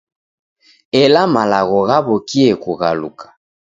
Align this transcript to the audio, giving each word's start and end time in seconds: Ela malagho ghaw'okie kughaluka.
Ela 1.01 1.21
malagho 1.33 1.79
ghaw'okie 1.89 2.49
kughaluka. 2.61 3.27